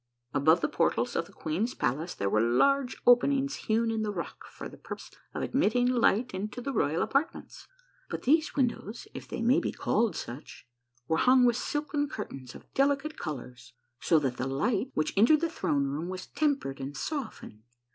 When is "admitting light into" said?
5.43-6.59